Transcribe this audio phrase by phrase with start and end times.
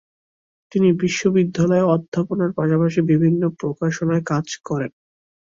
[0.71, 4.91] তিনি বিশ্ববিদ্যালয়ে অধ্যাপনার পাশাপাশি বিভিন্ন প্রকাশনায় কাজ করেন।